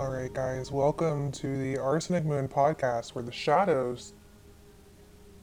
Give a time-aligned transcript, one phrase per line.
[0.00, 4.14] All right, guys, welcome to the Arsenic Moon podcast where the shadows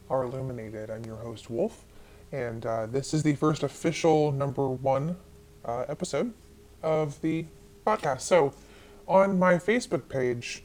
[0.10, 0.90] are illuminated.
[0.90, 1.86] I'm your host, Wolf,
[2.32, 5.16] and uh, this is the first official number one
[5.64, 6.34] uh, episode
[6.82, 7.46] of the
[7.86, 8.22] podcast.
[8.22, 8.52] So,
[9.08, 10.64] on my Facebook page,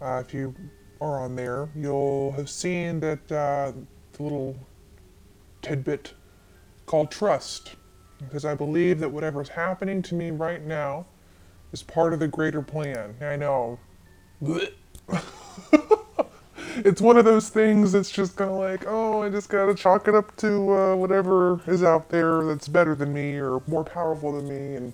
[0.00, 0.54] uh, if you
[1.02, 3.72] are on there, you'll have seen that uh,
[4.12, 4.56] the little
[5.60, 6.14] tidbit
[6.86, 7.76] called trust,
[8.20, 11.04] because I believe that whatever's happening to me right now
[11.74, 13.16] is part of the greater plan.
[13.20, 13.80] I know.
[16.76, 20.06] it's one of those things that's just kind of like, oh, I just gotta chalk
[20.06, 24.32] it up to uh, whatever is out there that's better than me or more powerful
[24.32, 24.76] than me.
[24.76, 24.92] And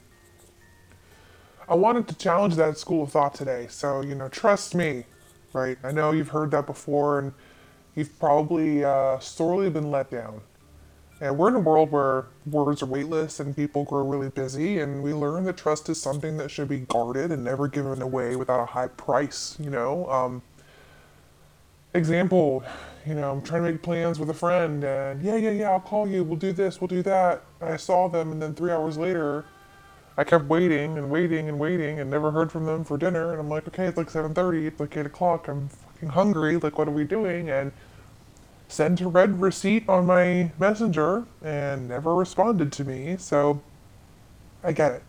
[1.68, 3.66] I wanted to challenge that school of thought today.
[3.68, 5.04] So, you know, trust me,
[5.52, 5.76] right?
[5.84, 7.34] I know you've heard that before and
[7.94, 10.40] you've probably uh, sorely been let down.
[11.20, 15.02] And we're in a world where words are weightless and people grow really busy, and
[15.02, 18.60] we learn that trust is something that should be guarded and never given away without
[18.60, 20.08] a high price, you know?
[20.08, 20.42] Um,
[21.92, 22.64] example,
[23.06, 25.80] you know, I'm trying to make plans with a friend, and yeah, yeah, yeah, I'll
[25.80, 27.42] call you, we'll do this, we'll do that.
[27.60, 29.44] I saw them, and then three hours later,
[30.16, 33.40] I kept waiting and waiting and waiting and never heard from them for dinner, and
[33.40, 36.88] I'm like, okay, it's like 7.30, it's like 8 o'clock, I'm fucking hungry, like, what
[36.88, 37.50] are we doing?
[37.50, 37.72] And
[38.70, 43.60] sent a read receipt on my messenger and never responded to me, so
[44.62, 45.02] I get it.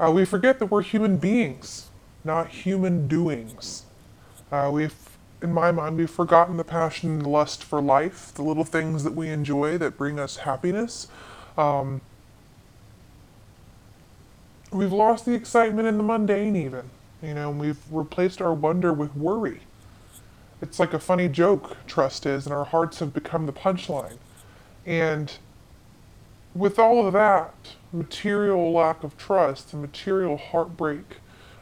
[0.00, 1.88] Uh, we forget that we're human beings,
[2.24, 3.84] not human doings.
[4.50, 4.94] Uh, we've,
[5.42, 9.14] in my mind, we've forgotten the passion and lust for life, the little things that
[9.14, 11.08] we enjoy that bring us happiness.
[11.56, 12.00] Um,
[14.70, 16.90] we've lost the excitement in the mundane, even.
[17.22, 19.60] You know, we've replaced our wonder with worry.
[20.60, 24.18] It's like a funny joke, trust is, and our hearts have become the punchline.
[24.84, 25.32] And
[26.54, 27.54] with all of that
[27.92, 31.18] material lack of trust, the material heartbreak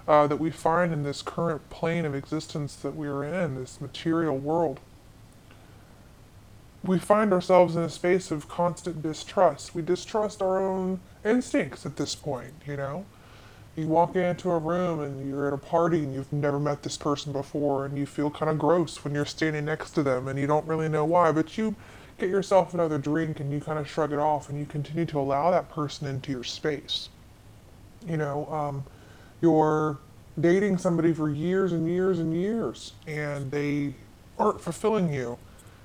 [0.09, 3.81] uh, that we find in this current plane of existence that we are in, this
[3.81, 4.81] material world,
[6.83, 9.75] we find ourselves in a space of constant distrust.
[9.75, 13.05] We distrust our own instincts at this point, you know?
[13.77, 16.97] You walk into a room and you're at a party and you've never met this
[16.97, 20.39] person before and you feel kind of gross when you're standing next to them and
[20.39, 21.75] you don't really know why, but you
[22.19, 25.21] get yourself another drink and you kind of shrug it off and you continue to
[25.21, 27.11] allow that person into your space.
[28.09, 28.85] You know, um,
[29.43, 29.99] you're
[30.41, 33.95] dating somebody for years and years and years and they
[34.39, 35.39] aren't fulfilling you.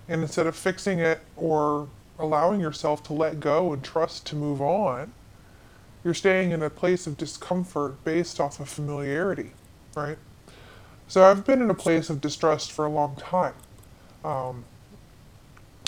[0.08, 4.62] And instead of fixing it or allowing yourself to let go and trust to move
[4.62, 5.12] on,
[6.04, 9.52] you're staying in a place of discomfort based off of familiarity,
[9.96, 10.18] right?
[11.08, 13.54] So I've been in a place of distrust for a long time.
[14.24, 14.66] Um,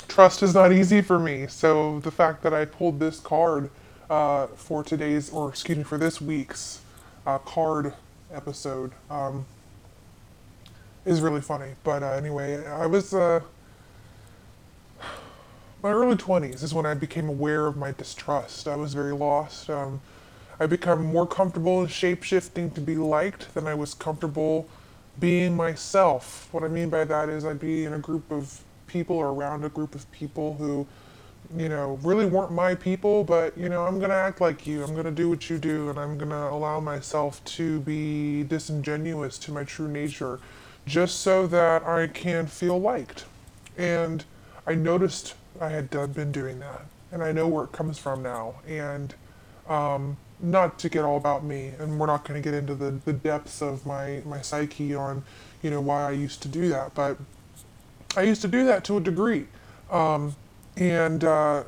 [0.07, 1.47] trust is not easy for me.
[1.47, 3.69] So the fact that I pulled this card
[4.09, 6.81] uh, for today's, or excuse me, for this week's
[7.25, 7.93] uh, card
[8.33, 9.45] episode um,
[11.05, 11.71] is really funny.
[11.83, 13.41] But uh, anyway, I was uh,
[15.83, 18.69] my early 20s is when I became aware of my distrust.
[18.69, 19.69] I was very lost.
[19.69, 19.99] Um,
[20.57, 24.69] I become more comfortable in shape shifting to be liked than I was comfortable
[25.19, 26.47] being myself.
[26.53, 29.65] What I mean by that is I'd be in a group of people or around
[29.65, 30.87] a group of people who,
[31.57, 34.83] you know, really weren't my people, but, you know, I'm going to act like you.
[34.83, 38.43] I'm going to do what you do, and I'm going to allow myself to be
[38.43, 40.39] disingenuous to my true nature
[40.85, 43.25] just so that I can feel liked.
[43.77, 44.23] And
[44.65, 48.55] I noticed I had been doing that, and I know where it comes from now.
[48.67, 49.15] And
[49.67, 52.91] um, not to get all about me, and we're not going to get into the,
[53.05, 55.23] the depths of my, my psyche on,
[55.61, 56.93] you know, why I used to do that.
[56.93, 57.17] But
[58.17, 59.47] I used to do that to a degree.
[59.89, 60.35] Um,
[60.75, 61.63] and uh,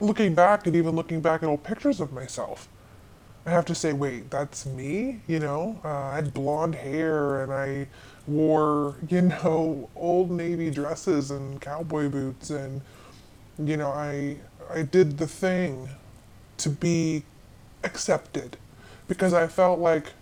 [0.00, 2.68] looking back and even looking back at old pictures of myself,
[3.46, 5.20] I have to say, wait, that's me?
[5.28, 7.86] You know, uh, I had blonde hair and I
[8.26, 12.80] wore, you know, old navy dresses and cowboy boots and,
[13.58, 14.36] you know, I,
[14.72, 15.88] I did the thing
[16.58, 17.24] to be
[17.84, 18.56] accepted
[19.06, 20.12] because I felt like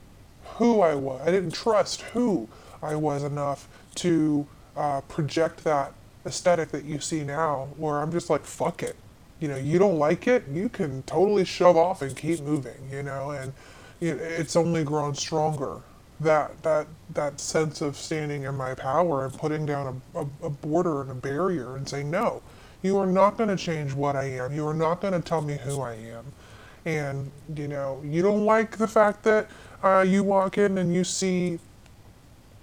[0.57, 1.21] who I was.
[1.27, 2.49] I didn't trust who
[2.83, 4.47] I was enough to
[4.77, 5.93] uh, project that
[6.25, 8.97] aesthetic that you see now, where I'm just like, fuck it.
[9.41, 13.03] You know, you don't like it, you can totally shove off and keep moving, you
[13.03, 13.53] know, and
[14.01, 15.81] it's only grown stronger.
[16.21, 20.51] That, that, that sense of standing in my power and putting down a, a, a
[20.51, 22.41] border and a barrier and saying, no,
[22.83, 24.53] you are not going to change what I am.
[24.53, 26.33] You are not going to tell me who I am
[26.87, 29.49] and you know you don't like the fact that
[29.83, 31.59] uh, you walk in and you see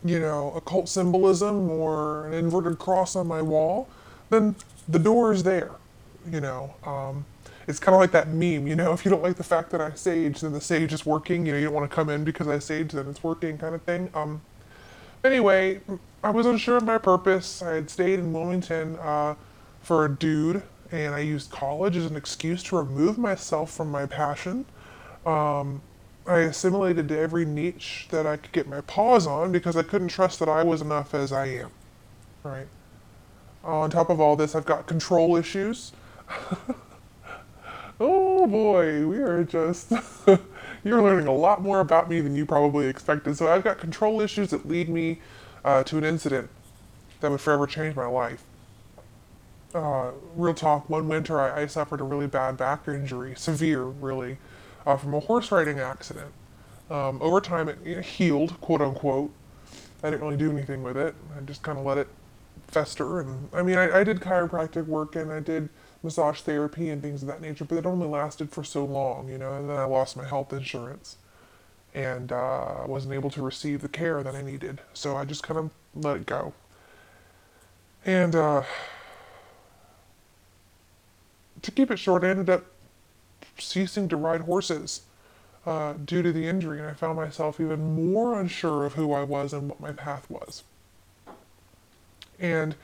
[0.03, 3.87] you know occult symbolism or an inverted cross on my wall
[4.29, 4.55] then
[4.87, 5.71] the door is there
[6.31, 7.25] you know um,
[7.67, 9.79] it's kind of like that meme, you know, if you don't like the fact that
[9.79, 11.45] I sage, then the sage is working.
[11.45, 13.73] You know, you don't want to come in because I sage, then it's working, kind
[13.73, 14.09] of thing.
[14.13, 14.41] Um,
[15.23, 15.79] anyway,
[16.21, 17.61] I was unsure of my purpose.
[17.61, 19.35] I had stayed in Wilmington uh,
[19.83, 24.05] for a dude, and I used college as an excuse to remove myself from my
[24.05, 24.65] passion.
[25.25, 25.81] Um,
[26.25, 30.07] I assimilated to every niche that I could get my paws on because I couldn't
[30.07, 31.71] trust that I was enough as I am.
[32.43, 32.67] Right.
[33.63, 35.91] On top of all this, I've got control issues.
[37.99, 39.91] oh boy, we are just.
[40.83, 43.37] you're learning a lot more about me than you probably expected.
[43.37, 45.19] So I've got control issues that lead me
[45.65, 46.49] uh, to an incident
[47.19, 48.43] that would forever change my life.
[49.73, 54.37] Uh, real talk, one winter I, I, suffered a really bad back injury, severe really,
[54.85, 56.31] uh, from a horse riding accident.
[56.91, 59.31] Um, over time it, it healed, quote unquote.
[60.03, 61.15] I didn't really do anything with it.
[61.35, 62.07] I just kind of let it
[62.67, 63.21] fester.
[63.21, 65.69] And I mean, I, I did chiropractic work and I did
[66.03, 69.37] massage therapy and things of that nature, but it only lasted for so long, you
[69.37, 71.17] know, and then I lost my health insurance
[71.93, 74.81] and uh, wasn't able to receive the care that I needed.
[74.93, 76.53] So I just kind of let it go.
[78.05, 78.63] And uh,
[81.63, 82.65] to keep it short, I ended up
[83.57, 85.01] ceasing to ride horses
[85.65, 89.23] uh, due to the injury, and I found myself even more unsure of who I
[89.23, 90.63] was and what my path was.
[92.39, 92.75] And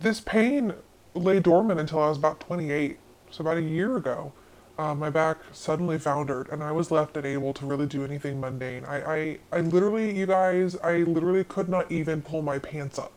[0.00, 0.74] this pain
[1.14, 2.98] lay dormant until I was about 28,
[3.30, 4.32] so about a year ago.
[4.76, 8.84] Uh, my back suddenly foundered, and I was left unable to really do anything mundane.
[8.84, 13.12] I, I, I literally, you guys, I literally could not even pull my pants up.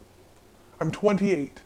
[0.79, 1.61] I'm 28.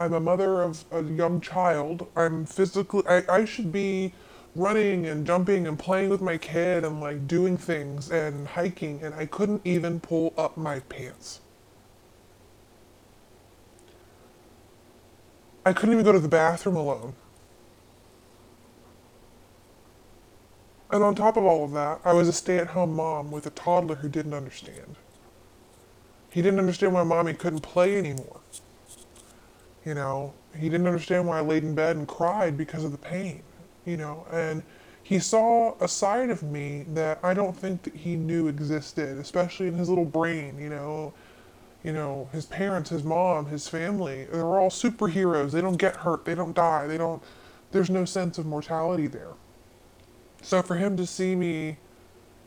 [0.00, 2.08] I'm a mother of a young child.
[2.16, 4.14] I'm physically, I, I should be
[4.56, 9.14] running and jumping and playing with my kid and like doing things and hiking, and
[9.14, 11.42] I couldn't even pull up my pants.
[15.66, 17.14] I couldn't even go to the bathroom alone.
[20.90, 23.46] And on top of all of that, I was a stay at home mom with
[23.46, 24.96] a toddler who didn't understand.
[26.30, 28.40] He didn't understand why mommy couldn't play anymore.
[29.84, 32.98] You know, he didn't understand why I laid in bed and cried because of the
[32.98, 33.42] pain,
[33.86, 34.62] you know, and
[35.02, 39.68] he saw a side of me that I don't think that he knew existed, especially
[39.68, 41.14] in his little brain, you know
[41.82, 45.52] you know, his parents, his mom, his family, they're all superheroes.
[45.52, 47.22] They don't get hurt, they don't die, they don't,
[47.72, 49.32] there's no sense of mortality there.
[50.42, 51.78] So for him to see me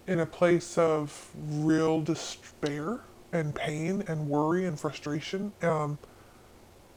[0.06, 3.00] in a place of real despair
[3.32, 5.98] and pain and worry and frustration, um,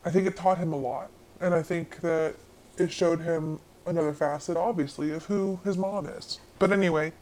[0.06, 1.11] I think it taught him a lot.
[1.41, 2.37] And I think that
[2.79, 6.38] it showed him another facet, obviously, of who his mom is.
[6.58, 7.12] But anyway,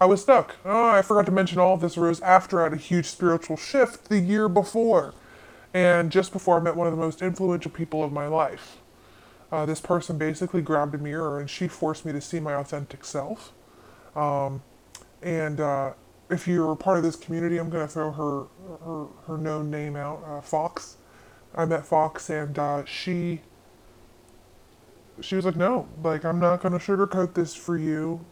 [0.00, 0.56] I was stuck.
[0.64, 3.56] Oh, I forgot to mention all of this arose after I had a huge spiritual
[3.56, 5.14] shift the year before,
[5.72, 8.76] and just before I met one of the most influential people of my life.
[9.50, 13.04] Uh, this person basically grabbed a mirror and she forced me to see my authentic
[13.04, 13.52] self.
[14.16, 14.62] Um,
[15.22, 15.92] and uh,
[16.28, 18.44] if you're a part of this community, I'm going to throw her,
[18.84, 20.96] her, her known name out, uh, Fox.
[21.54, 23.40] I met Fox and uh, she
[25.20, 28.24] she was like, no, like I'm not to sugarcoat this for you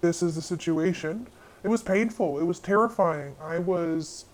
[0.00, 1.28] this is the situation.
[1.62, 2.38] It was painful.
[2.38, 3.36] It was terrifying.
[3.40, 4.24] I was,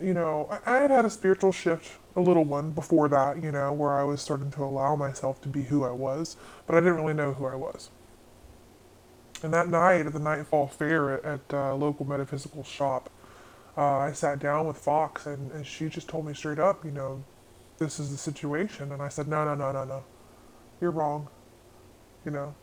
[0.00, 3.50] you know, I, I had had a spiritual shift, a little one before that, you
[3.50, 6.36] know, where I was starting to allow myself to be who I was,
[6.66, 7.90] but I didn't really know who I was.
[9.42, 13.10] And that night at the Nightfall Fair at, at uh, local metaphysical shop,
[13.76, 16.92] uh, I sat down with Fox and, and she just told me straight up, you
[16.92, 17.24] know,
[17.78, 18.92] this is the situation.
[18.92, 20.04] And I said, no, no, no, no, no.
[20.80, 21.28] You're wrong.
[22.24, 22.54] You know,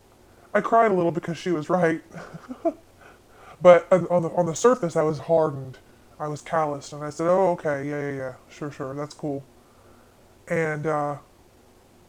[0.54, 2.02] I cried a little because she was right.
[3.62, 5.80] but on the on the surface, I was hardened.
[6.20, 9.44] I was calloused, and I said, "Oh, okay, yeah, yeah, yeah, sure, sure, that's cool."
[10.48, 11.18] And uh,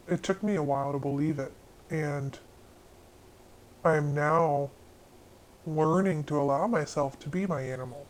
[0.09, 1.53] it took me a while to believe it,
[1.91, 2.39] and
[3.85, 4.71] I am now
[5.67, 8.07] learning to allow myself to be my animal,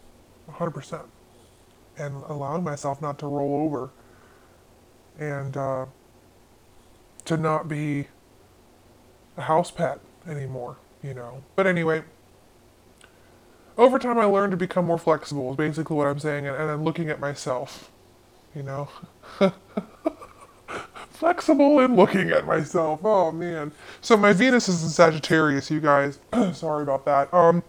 [0.51, 1.05] 100%,
[1.99, 3.91] and allowing myself not to roll over,
[5.21, 5.87] and uh,
[7.27, 8.09] to not be
[9.37, 11.45] a house pet anymore, you know.
[11.55, 12.03] But anyway,
[13.79, 16.71] over time I learned to become more flexible, is basically what I'm saying, and, and
[16.71, 17.93] I'm looking at myself,
[18.55, 18.89] you know.
[21.21, 23.01] flexible and looking at myself.
[23.05, 23.73] Oh man.
[24.01, 26.19] So my Venus is in Sagittarius, you guys.
[26.55, 27.33] Sorry about that.
[27.35, 27.63] Um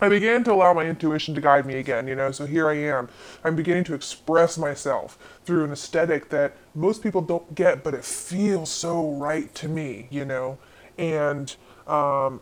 [0.00, 2.74] I began to allow my intuition to guide me again, you know, so here I
[2.74, 3.08] am.
[3.42, 8.04] I'm beginning to express myself through an aesthetic that most people don't get, but it
[8.04, 10.58] feels so right to me, you know.
[10.98, 11.54] And
[11.86, 12.40] um,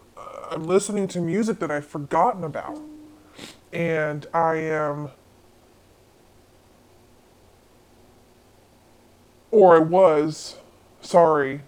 [0.50, 2.80] I'm listening to music that I've forgotten about.
[3.72, 5.10] And I am,
[9.52, 10.56] or I was,
[11.00, 11.62] sorry,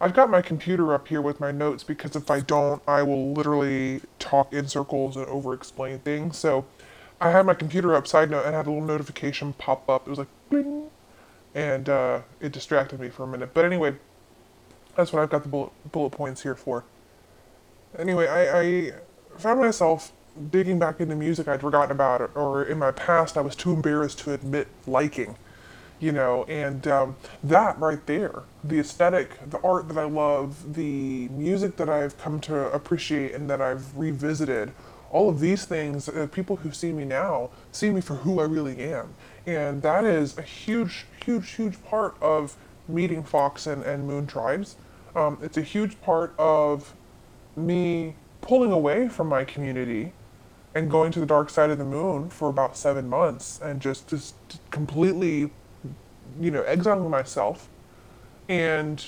[0.00, 3.32] I've got my computer up here with my notes because if I don't, I will
[3.32, 6.36] literally talk in circles and over explain things.
[6.36, 6.66] So
[7.20, 10.06] I had my computer up, side note, and had a little notification pop up.
[10.06, 10.90] It was like, bling,
[11.54, 13.54] and uh, it distracted me for a minute.
[13.54, 13.96] But anyway,
[14.96, 16.84] that's what I've got the bullet, bullet points here for.
[17.98, 18.92] Anyway, I, I
[19.38, 20.12] found myself
[20.50, 24.18] digging back into music I'd forgotten about, or in my past I was too embarrassed
[24.20, 25.36] to admit liking
[25.98, 31.28] you know, and um, that right there, the aesthetic, the art that I love, the
[31.28, 34.72] music that I've come to appreciate and that I've revisited,
[35.10, 38.44] all of these things, uh, people who see me now see me for who I
[38.44, 39.14] really am.
[39.46, 42.56] And that is a huge, huge, huge part of
[42.88, 44.76] meeting Fox and, and Moon tribes.
[45.14, 46.94] Um, it's a huge part of
[47.56, 50.12] me pulling away from my community
[50.74, 54.08] and going to the dark side of the moon for about seven months and just,
[54.08, 54.34] just
[54.70, 55.50] completely
[56.40, 57.68] you know, exiling myself
[58.48, 59.04] and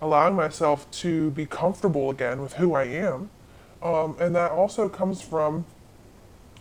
[0.00, 3.30] allowing myself to be comfortable again with who I am.
[3.82, 5.64] Um, and that also comes from,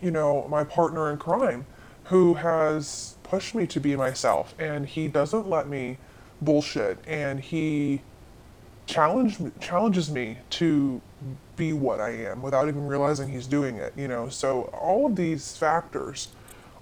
[0.01, 1.65] you know, my partner in crime
[2.05, 5.97] who has pushed me to be myself and he doesn't let me
[6.41, 8.01] bullshit and he
[8.85, 11.01] challenge, challenges me to
[11.55, 14.29] be what I am without even realizing he's doing it, you know.
[14.29, 16.29] So all of these factors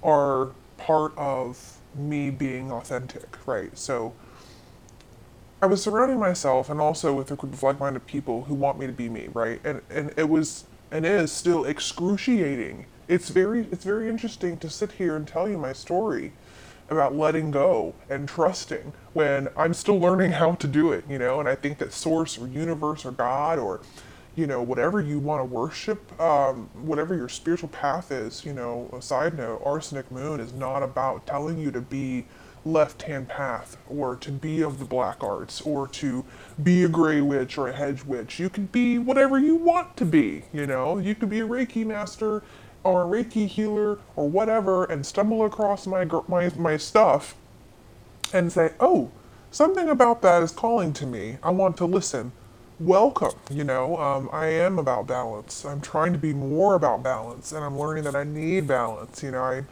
[0.02, 3.78] are part of me being authentic, right?
[3.78, 4.14] So
[5.62, 8.88] I was surrounding myself and also with a group of like-minded people who want me
[8.88, 9.60] to be me, right?
[9.64, 12.86] And and it was and is still excruciating.
[13.08, 16.32] It's very it's very interesting to sit here and tell you my story
[16.90, 21.40] about letting go and trusting when I'm still learning how to do it, you know,
[21.40, 23.82] and I think that source or universe or God or
[24.36, 28.90] you know, whatever you want to worship, um, whatever your spiritual path is, you know,
[28.94, 32.26] a side note, Arsenic Moon is not about telling you to be
[32.66, 36.26] left hand path or to be of the black arts or to
[36.62, 38.40] be a gray witch or a hedge witch.
[38.40, 40.98] You can be whatever you want to be, you know.
[40.98, 42.44] You could be a Reiki master
[42.84, 47.36] or a Reiki healer or whatever and stumble across my, my, my stuff
[48.34, 49.12] and say, oh,
[49.52, 51.38] something about that is calling to me.
[51.42, 52.32] I want to listen
[52.80, 53.34] welcome.
[53.52, 55.66] You know, um, I am about balance.
[55.66, 59.22] I'm trying to be more about balance, and I'm learning that I need balance.
[59.22, 59.64] You know, I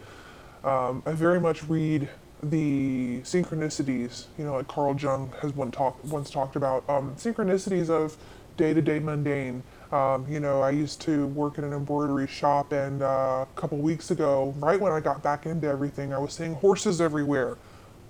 [0.68, 2.10] um, I very much read
[2.44, 4.26] the synchronicities.
[4.38, 8.18] You know, like Carl Jung has one talk, once talked about um, synchronicities of
[8.58, 9.64] day-to-day mundane.
[9.92, 13.78] Um, you know, I used to work in an embroidery shop, and uh, a couple
[13.78, 17.58] weeks ago, right when I got back into everything, I was seeing horses everywhere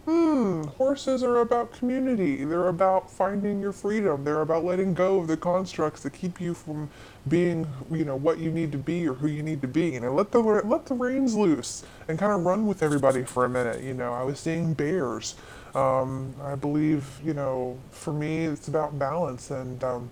[0.08, 2.46] hmm, horses are about community.
[2.46, 4.24] They're about finding your freedom.
[4.24, 6.90] They're about letting go of the constructs that keep you from
[7.28, 9.90] being, you know, what you need to be or who you need to be.
[9.90, 13.44] You know, let the let the reins loose and kind of run with everybody for
[13.44, 13.84] a minute.
[13.84, 15.36] You know, I was seeing bears.
[15.76, 20.10] Um, I believe, you know, for me, it's about balance and, um,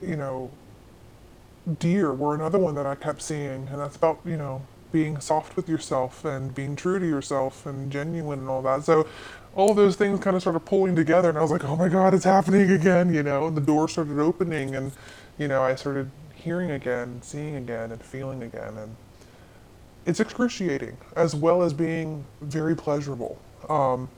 [0.00, 0.52] you know,
[1.80, 5.56] deer were another one that I kept seeing, and that's about, you know, being soft
[5.56, 8.84] with yourself and being true to yourself and genuine and all that.
[8.84, 9.06] So
[9.54, 12.14] all those things kind of started pulling together and I was like, oh my God,
[12.14, 14.92] it's happening again, you know, and the door started opening and,
[15.38, 18.76] you know, I started hearing again, seeing again and feeling again.
[18.76, 18.96] And
[20.06, 23.38] it's excruciating as well as being very pleasurable.
[23.68, 24.08] Um,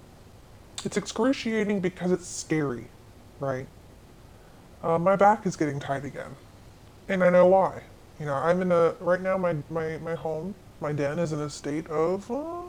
[0.85, 2.89] it's excruciating because it's scary,
[3.41, 3.67] right?
[4.83, 6.37] Uh, my back is getting tight again.
[7.09, 7.83] And I know why.
[8.21, 11.41] You know, I'm in a, right now my, my, my home my den is in
[11.41, 12.63] a state of uh,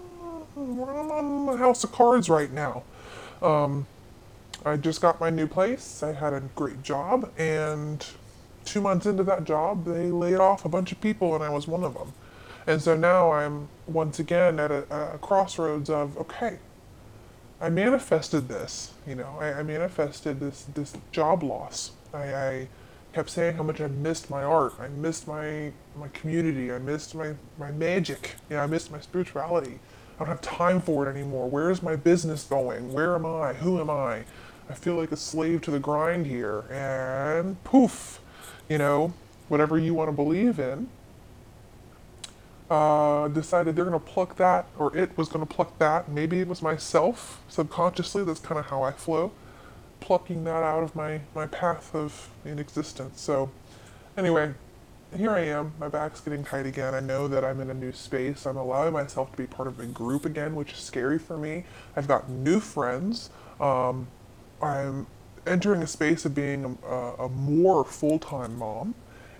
[0.55, 2.83] on a house of cards right now.
[3.41, 3.87] Um,
[4.63, 6.03] I just got my new place.
[6.03, 8.05] I had a great job, and
[8.63, 11.67] two months into that job, they laid off a bunch of people, and I was
[11.67, 12.13] one of them.
[12.65, 16.59] And so now I'm once again at a, a crossroads of okay,
[17.59, 18.93] I manifested this.
[19.05, 21.91] You know, I, I manifested this this job loss.
[22.13, 22.67] I, I
[23.13, 24.73] kept saying how much I missed my art.
[24.79, 26.71] I missed my my community.
[26.71, 28.35] I missed my my magic.
[28.49, 29.79] You know, I missed my spirituality.
[30.15, 31.47] I don't have time for it anymore.
[31.49, 32.91] Where is my business going?
[32.91, 33.53] Where am I?
[33.53, 34.23] Who am I?
[34.69, 36.61] I feel like a slave to the grind here.
[36.71, 38.19] And poof,
[38.69, 39.13] you know,
[39.47, 40.89] whatever you want to believe in.
[42.69, 46.09] Uh, decided they're going to pluck that, or it was going to pluck that.
[46.09, 48.23] Maybe it was myself subconsciously.
[48.23, 49.31] That's kind of how I flow
[50.03, 53.21] plucking that out of my, my path of in existence.
[53.21, 53.49] So
[54.17, 54.53] anyway,
[55.15, 55.71] here I am.
[55.79, 56.93] My back's getting tight again.
[56.93, 58.45] I know that I'm in a new space.
[58.45, 61.63] I'm allowing myself to be part of a group again, which is scary for me.
[61.95, 63.29] I've got new friends.
[63.61, 64.07] Um,
[64.61, 65.07] I'm
[65.47, 68.95] entering a space of being a, a more full-time mom,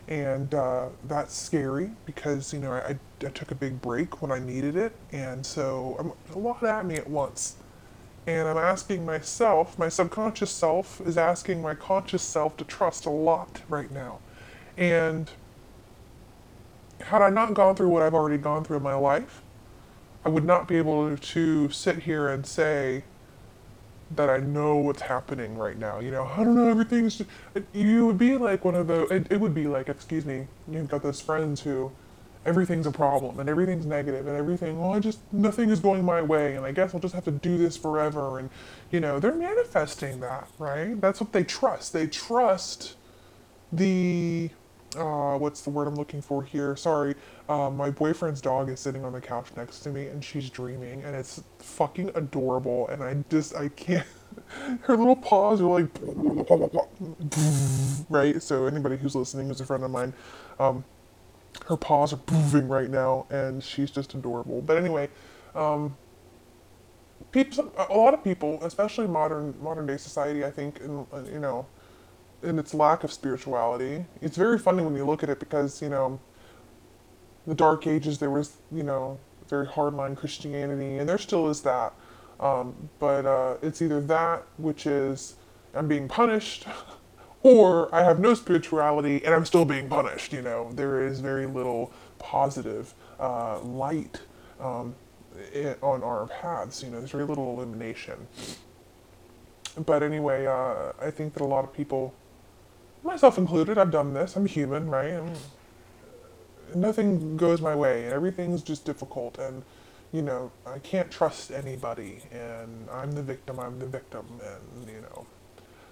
[0.08, 4.40] and uh, that's scary because you know I, I, took a big break when I
[4.40, 7.56] needed it, and so I'm, a lot at me at once
[8.26, 13.10] And I'm asking myself, my subconscious self is asking my conscious self to trust a
[13.10, 14.20] lot right now.
[14.78, 15.30] And
[17.02, 19.42] had I not gone through what I've already gone through in my life,
[20.24, 23.04] I would not be able to sit here and say
[24.16, 26.00] that I know what's happening right now.
[26.00, 27.18] You know, I don't know, everything's.
[27.18, 27.30] Just,
[27.74, 29.04] you would be like one of the.
[29.08, 31.92] It, it would be like, excuse me, you've got those friends who
[32.46, 36.22] everything's a problem and everything's negative and everything, well, I just, nothing is going my
[36.22, 38.40] way and I guess I'll just have to do this forever.
[38.40, 38.50] And,
[38.92, 41.00] you know, they're manifesting that, right?
[41.00, 41.94] That's what they trust.
[41.94, 42.96] They trust
[43.72, 44.50] the
[44.96, 46.76] uh, what's the word I'm looking for here?
[46.76, 47.16] Sorry,
[47.50, 51.04] uh, my boyfriend's dog is sitting on the couch next to me and she's dreaming
[51.04, 54.08] and it's fucking adorable and I just I can't.
[54.82, 55.90] Her little paws are like
[58.10, 58.42] right.
[58.42, 60.14] So anybody who's listening who's a friend of mine,
[60.60, 60.84] um,
[61.68, 64.62] her paws are moving right now and she's just adorable.
[64.62, 65.10] But anyway,
[65.56, 65.96] um,
[67.32, 71.66] people, a lot of people, especially modern modern day society, I think, in, you know
[72.44, 74.06] in its lack of spirituality.
[74.22, 76.20] It's very funny when you look at it because, you know,
[77.48, 79.18] the Dark Ages there was, you know,
[79.48, 81.94] very hardline Christianity, and there still is that.
[82.40, 85.36] Um, but uh, it's either that, which is
[85.74, 86.66] I'm being punished,
[87.44, 90.34] or I have no spirituality and I'm still being punished.
[90.34, 94.22] You know, there is very little positive uh, light
[94.60, 94.96] um,
[95.82, 96.84] on our paths.
[96.84, 98.28] You know, there's very little illumination.
[99.86, 102.14] But anyway, uh, I think that a lot of people
[103.04, 104.36] myself included, I've done this.
[104.36, 105.14] I'm human, right?
[105.14, 105.34] I'm,
[106.76, 108.06] nothing goes my way.
[108.06, 109.64] and Everything's just difficult, and
[110.12, 112.22] you know, I can't trust anybody.
[112.32, 113.60] And I'm the victim.
[113.60, 115.26] I'm the victim, and you know,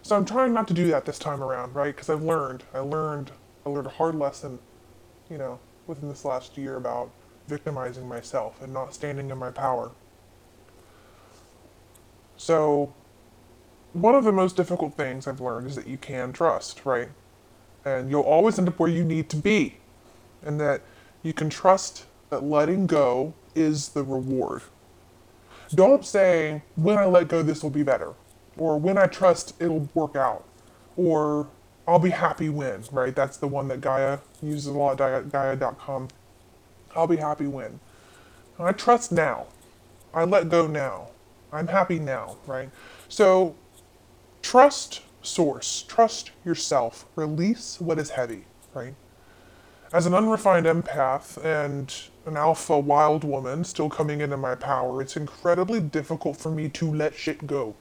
[0.04, 1.96] so I'm trying not to do that this time around, right?
[1.96, 2.64] Because I've learned.
[2.74, 3.32] I learned.
[3.66, 4.60] I learned a hard lesson,
[5.30, 7.12] you know, within this last year about
[7.48, 9.92] victimizing myself and not standing in my power.
[12.38, 12.94] So
[13.94, 17.10] one of the most difficult things I've learned is that you can trust, right?
[17.86, 19.78] And you'll always end up where you need to be.
[20.44, 20.82] And that
[21.22, 24.64] you can trust that letting go is the reward.
[25.74, 28.14] Don't say, when I let go, this will be better.
[28.58, 30.44] Or when I trust, it'll work out.
[30.96, 31.48] Or
[31.88, 33.16] I'll be happy when, right?
[33.16, 36.10] That's the one that Gaia uses a lot, Gaia.com.
[36.96, 37.80] I'll be happy when.
[38.60, 39.48] I trust now.
[40.14, 41.08] I let go now.
[41.52, 42.70] I'm happy now, right?
[43.10, 43.56] So
[44.42, 48.96] Trust source, trust yourself, release what is heavy, right?
[49.94, 51.94] As an unrefined empath and
[52.26, 56.92] an alpha wild woman still coming into my power, it's incredibly difficult for me to
[56.92, 57.76] let shit go.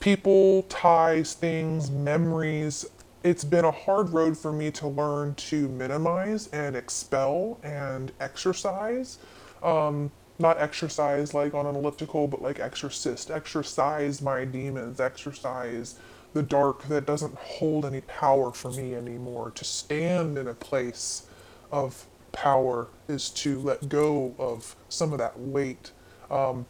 [0.00, 2.86] People, ties, things, memories,
[3.24, 9.18] it's been a hard road for me to learn to minimize and expel and exercise.
[9.62, 15.98] Um, not exercise like on an elliptical, but like exorcist, exercise my demons, exercise
[16.32, 19.50] the dark that doesn't hold any power for me anymore.
[19.50, 21.26] To stand in a place
[21.72, 25.90] of power is to let go of some of that weight.
[26.30, 26.66] Um,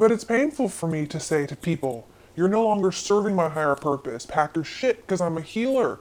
[0.00, 3.74] but it's painful for me to say to people, you're no longer serving my higher
[3.74, 4.24] purpose.
[4.24, 6.00] Pack your shit because I'm a healer.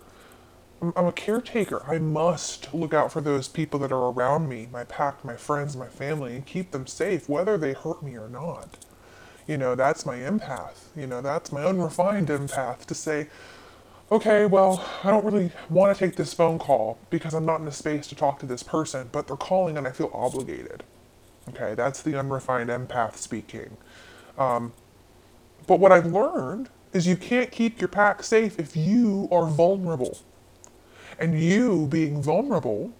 [0.81, 1.83] I'm a caretaker.
[1.85, 5.75] I must look out for those people that are around me, my pack, my friends,
[5.75, 8.77] my family, and keep them safe, whether they hurt me or not.
[9.45, 10.95] You know, that's my empath.
[10.95, 13.27] You know, that's my unrefined empath to say,
[14.09, 17.67] okay, well, I don't really want to take this phone call because I'm not in
[17.67, 20.85] a space to talk to this person, but they're calling and I feel obligated.
[21.49, 23.77] Okay, that's the unrefined empath speaking.
[24.37, 24.73] Um,
[25.67, 30.17] but what I've learned is you can't keep your pack safe if you are vulnerable.
[31.19, 32.93] And you being vulnerable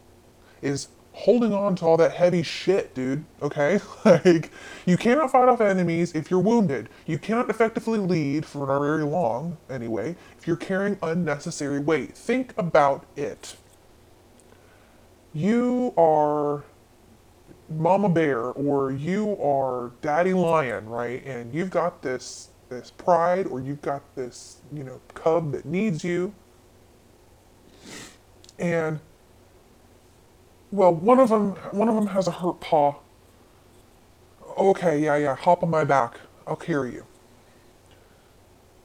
[0.62, 3.26] is holding on to all that heavy shit, dude.
[3.42, 3.80] Okay?
[4.06, 4.52] like,
[4.86, 6.90] you cannot fight off enemies if you're wounded.
[7.06, 12.16] You cannot effectively lead for very long, anyway, if you're carrying unnecessary weight.
[12.16, 13.56] Think about it.
[15.34, 16.64] You are
[17.70, 21.24] mama bear or you are daddy lion, right?
[21.26, 26.04] And you've got this this pride or you've got this, you know, cub that needs
[26.04, 26.34] you
[28.60, 29.00] and
[30.72, 32.96] well, one of them one of them has a hurt paw.
[34.58, 36.20] Okay, yeah, yeah, hop on my back.
[36.46, 37.06] I'll carry you.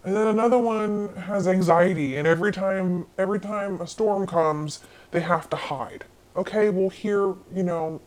[0.05, 5.21] And then another one has anxiety, and every time every time a storm comes, they
[5.21, 6.05] have to hide.
[6.37, 8.01] Okay, well here, you know,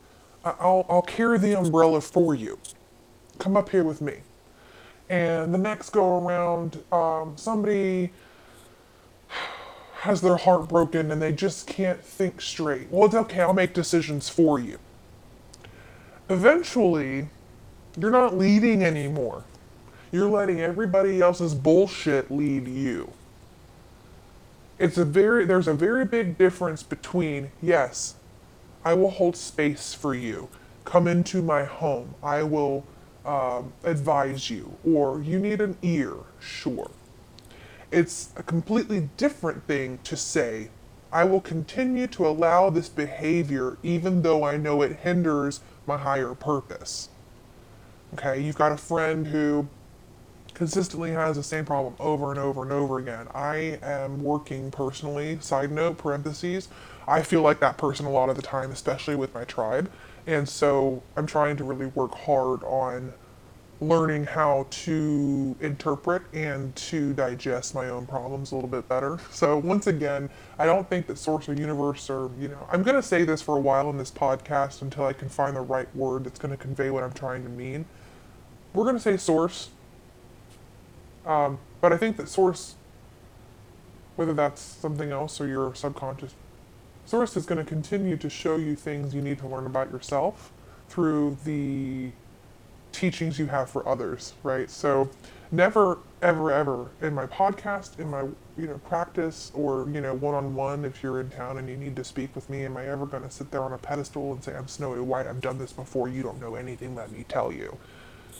[0.59, 2.59] I'll I'll carry the umbrella for you.
[3.39, 4.19] Come up here with me.
[5.09, 8.11] And the next go around, um, somebody
[10.01, 12.89] has their heart broken and they just can't think straight.
[12.91, 14.79] Well, it's okay, I'll make decisions for you.
[16.29, 17.29] Eventually,
[17.97, 19.45] You're not leading anymore.
[20.11, 23.13] You're letting everybody else's bullshit lead you.
[24.79, 28.16] It's a very there's a very big difference between yes,
[28.87, 30.47] I will hold space for you.
[30.85, 32.15] Come into my home.
[32.23, 32.85] I will
[33.25, 34.77] um, advise you.
[34.89, 36.13] Or you need an ear.
[36.39, 36.89] Sure.
[37.91, 40.69] It's a completely different thing to say,
[41.11, 46.33] I will continue to allow this behavior even though I know it hinders my higher
[46.33, 47.09] purpose.
[48.13, 49.67] Okay, you've got a friend who
[50.53, 53.27] consistently has the same problem over and over and over again.
[53.35, 56.69] I am working personally, side note, parentheses.
[57.07, 59.89] I feel like that person a lot of the time, especially with my tribe.
[60.25, 63.13] And so I'm trying to really work hard on
[63.79, 69.19] learning how to interpret and to digest my own problems a little bit better.
[69.29, 72.95] So once again, I don't think that source or universe or you know, I'm going
[72.95, 75.93] to say this for a while in this podcast until I can find the right
[75.95, 77.85] word that's going to convey what I'm trying to mean.
[78.73, 79.69] We're going to say source.
[81.25, 82.75] Um, but I think that source,
[84.15, 86.33] whether that's something else or your subconscious,
[87.07, 90.51] source is going to continue to show you things you need to learn about yourself
[90.89, 92.11] through the
[92.91, 94.69] teachings you have for others, right?
[94.69, 95.09] So
[95.49, 98.23] never ever ever in my podcast, in my
[98.57, 102.03] you know practice or you know one-on-one if you're in town and you need to
[102.03, 104.53] speak with me, am I ever going to sit there on a pedestal and say
[104.55, 107.77] I'm Snowy White, I've done this before, you don't know anything, let me tell you.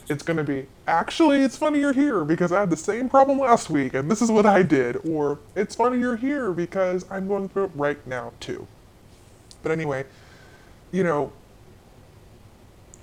[0.10, 3.40] It's going to be, actually, it's funny you're here because I had the same problem
[3.40, 4.98] last week and this is what I did.
[5.06, 8.68] Or, it's funny you're here because I'm going through it right now too.
[9.64, 10.06] But anyway,
[10.92, 11.34] you know,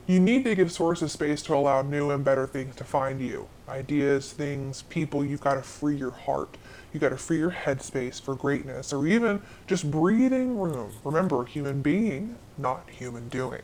[0.06, 3.48] you need to give sources space to allow new and better things to find you.
[3.68, 6.56] Ideas, things, people, you've got to free your heart.
[6.92, 10.92] You've got to free your headspace for greatness or even just breathing room.
[11.04, 13.62] Remember, human being, not human doing.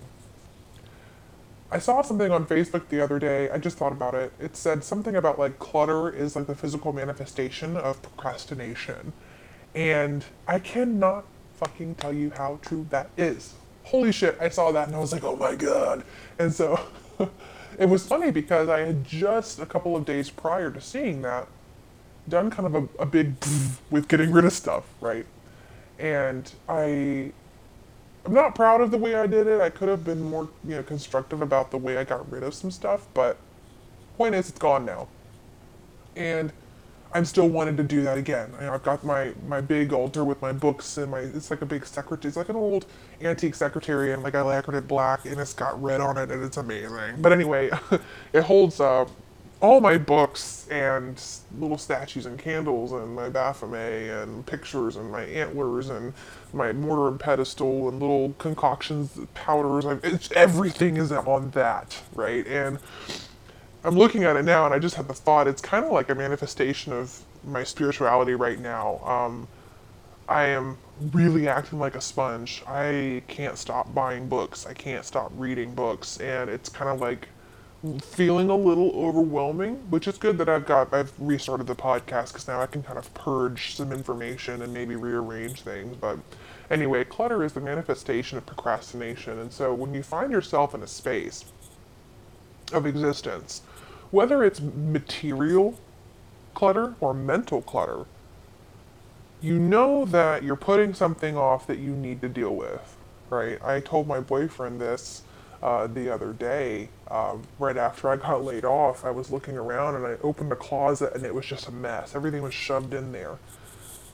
[1.73, 3.49] I saw something on Facebook the other day.
[3.51, 4.33] I just thought about it.
[4.41, 9.13] It said something about like clutter is like the physical manifestation of procrastination.
[9.75, 11.25] And I cannot
[11.57, 13.55] fucking tell you how true that is
[13.91, 16.05] holy shit, I saw that and I was like, oh my god.
[16.39, 16.81] And so
[17.79, 21.49] it was funny because I had just a couple of days prior to seeing that
[22.29, 23.35] done kind of a, a big
[23.91, 25.27] with getting rid of stuff, right?
[25.99, 27.33] And I
[28.25, 29.61] I'm not proud of the way I did it.
[29.61, 32.55] I could have been more, you know, constructive about the way I got rid of
[32.55, 33.39] some stuff, but
[34.17, 35.09] point is it's gone now.
[36.17, 36.53] And
[37.13, 38.53] I'm still wanting to do that again.
[38.59, 41.67] I, have got my, my big altar with my books and my it's like a
[41.67, 42.29] big secretary.
[42.29, 42.87] It's like an old
[43.21, 46.45] antique secretary and like I lacquered it black and it's got red on it and
[46.45, 47.17] it's amazing.
[47.19, 47.71] But anyway,
[48.33, 49.07] it holds uh,
[49.61, 51.23] all my books and
[51.59, 56.14] little statues and candles and my Baphomet and pictures and my antlers and
[56.53, 59.85] my mortar and pedestal and little concoctions, powders.
[60.03, 62.46] It's, everything is on that, right?
[62.46, 62.79] And
[63.85, 66.09] I'm looking at it now and I just had the thought it's kind of like
[66.09, 68.99] a manifestation of my spirituality right now.
[69.05, 69.46] Um,
[70.27, 70.79] I am
[71.12, 72.62] really acting like a sponge.
[72.66, 74.64] I can't stop buying books.
[74.64, 76.18] I can't stop reading books.
[76.18, 77.29] And it's kind of like
[78.03, 82.49] feeling a little overwhelming, which is good that I've got, I've restarted the podcast because
[82.49, 85.97] now I can kind of purge some information and maybe rearrange things.
[85.97, 86.19] But
[86.71, 89.38] anyway, clutter is the manifestation of procrastination.
[89.38, 91.47] And so when you find yourself in a space
[92.73, 93.62] of existence
[94.11, 95.79] whether it's material
[96.55, 98.07] clutter or mental clutter,
[99.40, 102.97] you know that you're putting something off that you need to deal with,
[103.31, 103.62] right?
[103.62, 105.23] I told my boyfriend this
[105.62, 109.05] uh, the other day, um, right after I got laid off.
[109.05, 112.14] I was looking around and I opened the closet and it was just a mess.
[112.14, 113.38] Everything was shoved in there.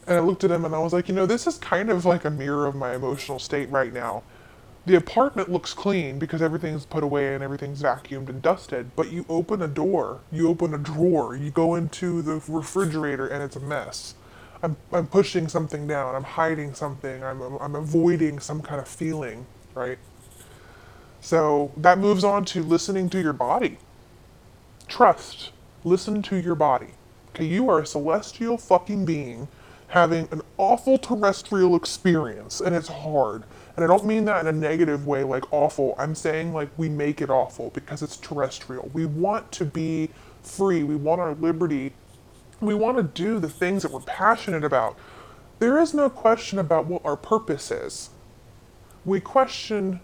[0.07, 2.05] And I looked at him and I was like, you know, this is kind of
[2.05, 4.23] like a mirror of my emotional state right now
[4.87, 9.27] the apartment looks clean because everything's put away and everything's vacuumed and dusted, but you
[9.29, 13.61] open a door, you open a drawer, you go into the refrigerator and it's a
[13.61, 14.15] mess.
[14.63, 19.47] I'm, I'm pushing something down, I'm hiding something, I'm, I'm avoiding some kind of feeling,
[19.75, 19.99] right?
[21.27, 23.79] So that moves on to listening to your body.
[24.87, 25.51] Trust.
[25.83, 26.91] Listen to your body.
[27.31, 29.49] Okay, you are a celestial fucking being
[29.89, 33.43] having an awful terrestrial experience, and it's hard.
[33.75, 35.97] And I don't mean that in a negative way, like awful.
[35.99, 38.89] I'm saying like we make it awful because it's terrestrial.
[38.93, 40.11] We want to be
[40.45, 40.85] free.
[40.85, 41.93] We want our liberty.
[42.61, 44.97] We want to do the things that we're passionate about.
[45.59, 48.11] There is no question about what our purpose is.
[49.05, 49.99] We question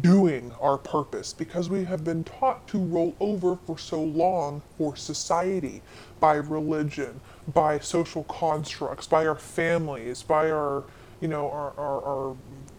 [0.00, 4.96] doing our purpose because we have been taught to roll over for so long for
[4.96, 5.82] society,
[6.20, 7.20] by religion,
[7.52, 10.84] by social constructs, by our families, by our,
[11.20, 12.36] you know, our, our, our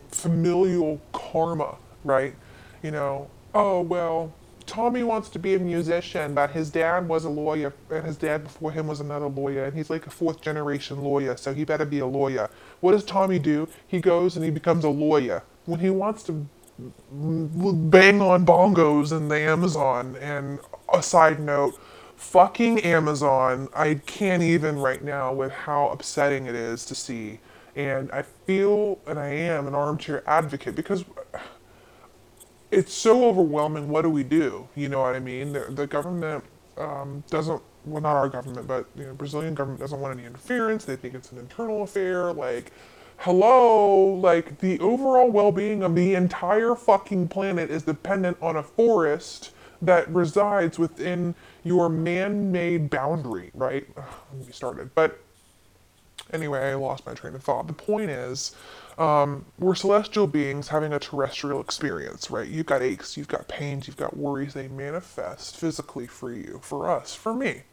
[0.09, 2.35] familial karma, right?
[2.83, 4.33] You know, oh, well,
[4.65, 8.43] Tommy wants to be a musician, but his dad was a lawyer, and his dad
[8.43, 11.85] before him was another lawyer, and he's like a fourth generation lawyer, so he better
[11.85, 12.49] be a lawyer.
[12.79, 13.67] What does Tommy do?
[13.87, 15.43] He goes and he becomes a lawyer.
[15.65, 16.47] When he wants to
[17.11, 20.59] bang on bongos in the Amazon, and
[20.93, 21.79] a side note,
[22.15, 27.39] fucking Amazon, I can't even right now with how upsetting it is to see.
[27.75, 31.05] And I feel, and I am an armchair advocate because
[32.69, 33.89] it's so overwhelming.
[33.89, 34.67] What do we do?
[34.75, 35.53] You know what I mean?
[35.53, 36.43] The, the government
[36.77, 40.85] um, doesn't, well, not our government, but you know, Brazilian government doesn't want any interference.
[40.85, 42.31] They think it's an internal affair.
[42.33, 42.71] Like,
[43.21, 49.51] hello, like the overall well-being of the entire fucking planet is dependent on a forest
[49.79, 53.87] that resides within your man-made boundary, right?
[54.33, 55.19] Me started, but
[56.33, 57.67] anyway, I lost my train of thought.
[57.67, 58.55] The point is,
[58.97, 62.47] um, we're celestial beings having a terrestrial experience, right?
[62.47, 64.55] You've got aches, you've got pains, you've got worries.
[64.55, 67.63] They manifest physically for you, for us, for me.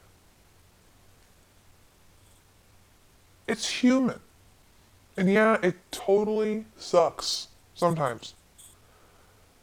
[3.46, 4.20] It's human.
[5.18, 8.35] And yeah, it totally sucks sometimes.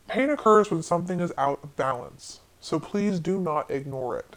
[0.08, 4.36] Pain occurs when something is out of balance, so please do not ignore it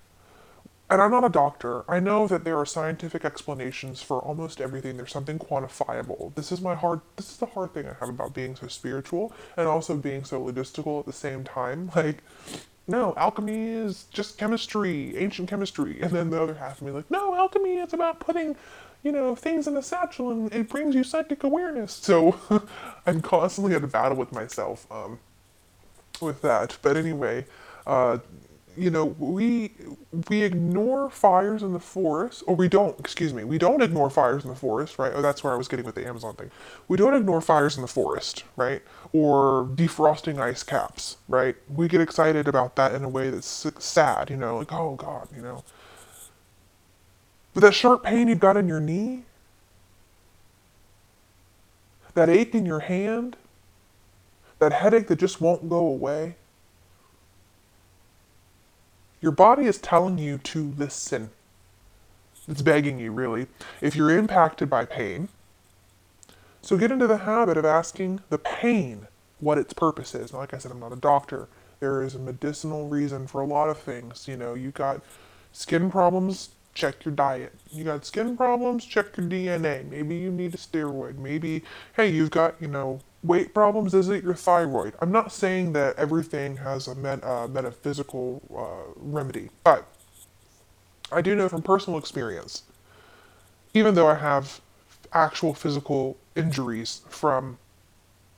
[0.90, 1.84] and I'm not a doctor.
[1.90, 4.96] I know that there are scientific explanations for almost everything.
[4.96, 6.34] There's something quantifiable.
[6.34, 9.32] This is my hard this is the hard thing I have about being so spiritual
[9.56, 11.90] and also being so logistical at the same time.
[11.98, 12.22] Like,
[12.86, 16.00] no, alchemy is just chemistry, ancient chemistry.
[16.00, 18.56] And then the other half of me like, no, alchemy is about putting,
[19.02, 21.92] you know, things in a satchel and it brings you psychic awareness.
[21.92, 22.38] So
[23.06, 25.20] I'm constantly at a battle with myself um,
[26.20, 26.78] with that.
[26.82, 27.46] But anyway,
[27.86, 28.18] uh,
[28.78, 29.72] you know, we
[30.28, 32.98] we ignore fires in the forest, or we don't.
[33.00, 35.12] Excuse me, we don't ignore fires in the forest, right?
[35.14, 36.50] Oh, that's where I was getting with the Amazon thing.
[36.86, 38.82] We don't ignore fires in the forest, right?
[39.12, 41.56] Or defrosting ice caps, right?
[41.68, 45.28] We get excited about that in a way that's sad, you know, like oh god,
[45.34, 45.64] you know.
[47.58, 49.24] But that sharp pain you've got in your knee,
[52.14, 53.36] that ache in your hand,
[54.60, 56.36] that headache that just won't go away
[59.20, 61.30] your body is telling you to listen.
[62.46, 63.48] It's begging you, really.
[63.80, 65.28] If you're impacted by pain,
[66.62, 69.08] so get into the habit of asking the pain
[69.40, 70.32] what its purpose is.
[70.32, 71.48] Now, like I said, I'm not a doctor.
[71.80, 74.28] There is a medicinal reason for a lot of things.
[74.28, 75.00] You know, you got
[75.52, 77.52] skin problems, check your diet.
[77.72, 79.84] You got skin problems, check your DNA.
[79.90, 81.18] Maybe you need a steroid.
[81.18, 81.62] Maybe,
[81.96, 84.94] hey, you've got, you know, weight problems, is it your thyroid?
[85.00, 89.88] I'm not saying that everything has a met, uh, metaphysical uh, remedy, but
[91.10, 92.62] I do know from personal experience,
[93.74, 94.60] even though I have
[95.12, 97.58] actual physical injuries from,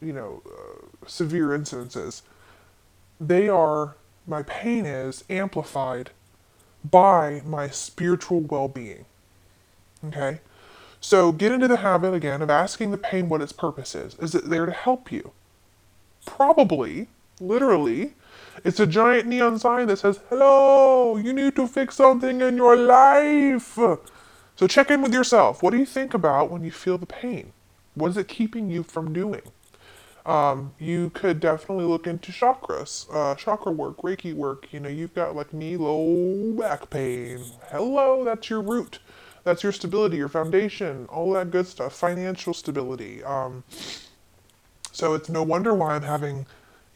[0.01, 2.23] you know, uh, severe incidences,
[3.21, 6.11] they are, my pain is amplified
[6.89, 9.05] by my spiritual well being.
[10.05, 10.41] Okay?
[11.01, 14.15] So get into the habit again of asking the pain what its purpose is.
[14.17, 15.33] Is it there to help you?
[16.27, 17.09] Probably,
[17.41, 18.15] literally.
[18.65, 22.77] It's a giant neon sign that says, Hello, you need to fix something in your
[22.77, 23.79] life.
[24.57, 25.63] So check in with yourself.
[25.63, 27.53] What do you think about when you feel the pain?
[27.95, 29.43] What is it keeping you from doing?
[30.27, 34.73] Um, you could definitely look into chakras, uh, chakra work, Reiki work.
[34.73, 37.41] You know, you've got like me, low back pain.
[37.71, 39.01] Hello, that's your root.
[39.45, 43.25] That's your stability, your foundation, all that good stuff, financial stability.
[43.25, 43.65] Um,
[44.93, 46.47] so it's no wonder why I'm having,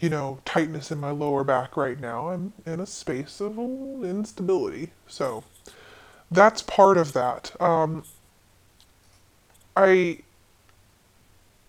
[0.00, 2.28] you know, tightness in my lower back right now.
[2.28, 4.90] I'm in a space of instability.
[5.08, 5.44] So
[6.30, 7.60] that's part of that.
[7.60, 8.04] Um,
[9.76, 10.20] I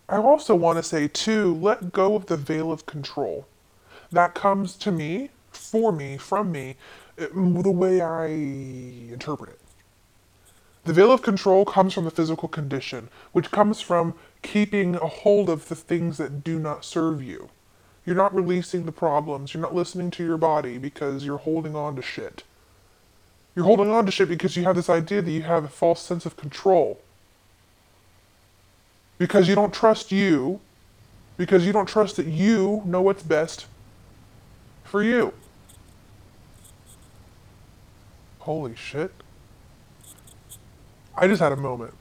[0.07, 3.47] I also want to say too, let go of the veil of control.
[4.11, 6.75] That comes to me, for me, from me,
[7.19, 9.59] uh, the way I interpret it.
[10.83, 14.13] The veil of control comes from the physical condition, which comes from
[14.43, 17.49] keeping a hold of the things that do not serve you.
[18.05, 19.53] You're not releasing the problems.
[19.53, 22.43] You're not listening to your body because you're holding on to shit.
[23.55, 26.01] You're holding on to shit because you have this idea that you have a false
[26.01, 26.99] sense of control.
[29.17, 30.59] Because you don't trust you,
[31.37, 33.65] because you don't trust that you know what's best
[34.83, 35.33] for you.
[38.39, 39.11] Holy shit.
[41.17, 41.93] I just had a moment.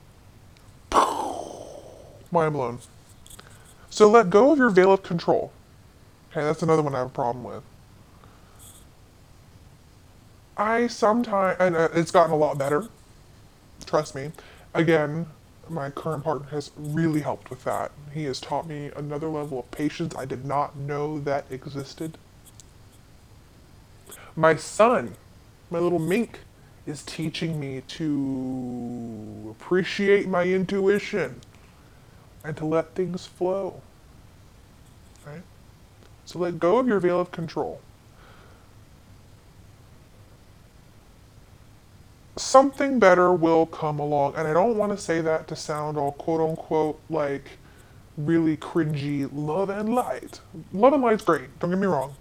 [2.31, 2.79] Mind blown.
[3.89, 5.51] So let go of your veil of control.
[6.31, 7.63] Okay, that's another one I have a problem with.
[10.57, 12.87] I sometimes, and uh, it's gotten a lot better.
[13.85, 14.31] Trust me.
[14.73, 15.27] Again,
[15.69, 17.91] my current partner has really helped with that.
[18.13, 22.17] He has taught me another level of patience I did not know that existed.
[24.35, 25.15] My son,
[25.69, 26.39] my little mink,
[26.85, 31.41] is teaching me to appreciate my intuition
[32.43, 33.81] and to let things flow.
[35.25, 35.41] Right?
[36.25, 37.81] So let go of your veil of control.
[42.37, 44.35] Something better will come along.
[44.35, 47.51] And I don't want to say that to sound all quote unquote like
[48.17, 50.41] really cringy love and light.
[50.73, 52.15] Love and light's great, don't get me wrong.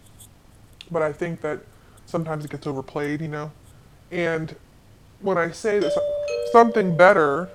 [0.90, 1.60] But I think that
[2.06, 3.52] sometimes it gets overplayed, you know?
[4.10, 4.54] And
[5.20, 5.92] when I say that
[6.52, 7.48] something better,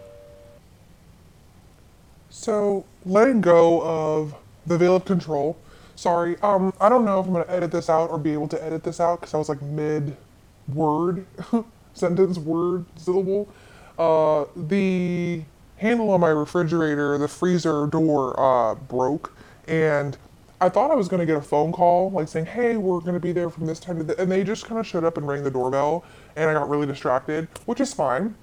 [2.29, 5.57] so letting go of the veil of control.
[5.95, 8.63] Sorry, um, I don't know if I'm gonna edit this out or be able to
[8.63, 10.15] edit this out because I was like mid
[10.73, 11.25] word,
[11.93, 13.49] sentence, word, syllable.
[13.97, 15.43] Uh, the
[15.77, 19.33] handle on my refrigerator, the freezer door, uh, broke,
[19.67, 20.17] and
[20.61, 23.31] I thought I was gonna get a phone call like saying, "Hey, we're gonna be
[23.31, 25.51] there from this time to," and they just kind of showed up and rang the
[25.51, 26.03] doorbell,
[26.35, 28.35] and I got really distracted, which is fine.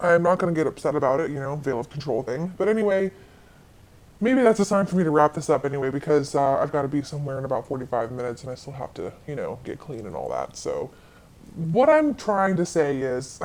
[0.00, 2.54] I'm not gonna get upset about it, you know, veil of control thing.
[2.56, 3.12] But anyway,
[4.22, 6.82] maybe that's a sign for me to wrap this up anyway because uh, I've got
[6.82, 9.80] to be somewhere in about 45 minutes and I still have to, you know, get
[9.80, 10.56] clean and all that.
[10.56, 10.90] So,
[11.54, 13.40] what I'm trying to say is,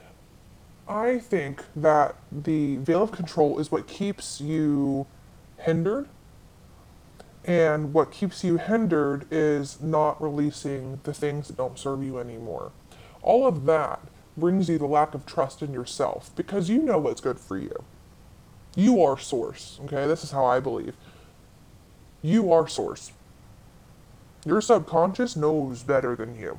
[0.88, 5.06] I think that the veil of control is what keeps you
[5.58, 6.08] hindered.
[7.44, 12.72] And what keeps you hindered is not releasing the things that don't serve you anymore.
[13.22, 14.00] All of that
[14.36, 17.84] brings you the lack of trust in yourself because you know what's good for you.
[18.74, 20.06] You are source, okay?
[20.06, 20.94] This is how I believe.
[22.20, 23.12] You are source.
[24.44, 26.58] Your subconscious knows better than you.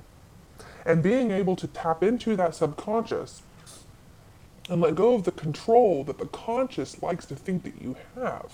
[0.88, 3.44] And being able to tap into that subconscious
[4.70, 8.54] and let go of the control that the conscious likes to think that you have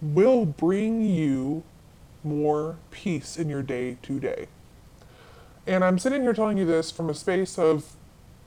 [0.00, 1.64] will bring you
[2.22, 4.46] more peace in your day to day.
[5.66, 7.96] And I'm sitting here telling you this from a space of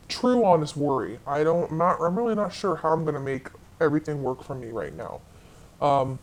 [0.07, 1.19] true honest worry.
[1.25, 3.49] I don't I'm not I'm really not sure how I'm going to make
[3.79, 5.21] everything work for me right now.
[5.81, 6.19] Um,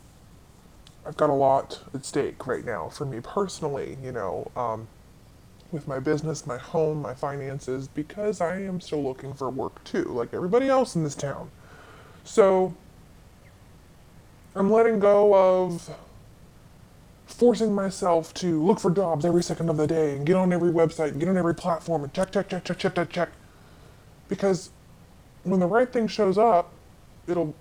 [1.07, 4.88] I've got a lot at stake right now for me personally, you know, um,
[5.72, 10.04] with my business, my home, my finances, because I am still looking for work too,
[10.04, 11.50] like everybody else in this town.
[12.24, 12.74] So
[14.54, 15.90] I'm letting go of
[17.26, 20.72] forcing myself to look for jobs every second of the day and get on every
[20.72, 23.28] website and get on every platform and check, check, check, check, check, check, check.
[24.28, 24.70] Because
[25.44, 26.72] when the right thing shows up,
[27.26, 27.54] it'll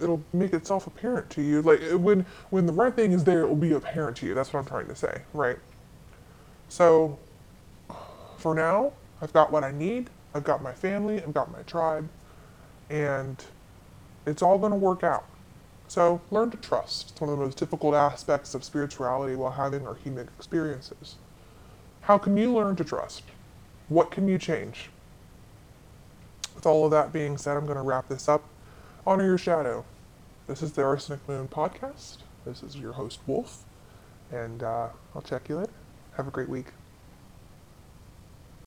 [0.00, 1.62] it'll make itself apparent to you.
[1.62, 4.34] Like when when the right thing is there, it will be apparent to you.
[4.34, 5.58] That's what I'm trying to say, right?
[6.68, 7.18] So
[8.38, 10.10] for now, I've got what I need.
[10.34, 11.22] I've got my family.
[11.22, 12.08] I've got my tribe,
[12.90, 13.42] and
[14.26, 15.24] it's all going to work out.
[15.88, 17.10] So learn to trust.
[17.10, 21.16] It's one of the most difficult aspects of spirituality while having our human experiences.
[22.02, 23.22] How can you learn to trust?
[23.88, 24.90] What can you change?
[26.54, 28.42] With all of that being said, I'm going to wrap this up.
[29.06, 29.84] Honor your shadow.
[30.46, 32.18] This is the Arsenic Moon podcast.
[32.44, 33.64] This is your host, Wolf,
[34.32, 35.72] and uh, I'll check you later.
[36.16, 36.72] Have a great week.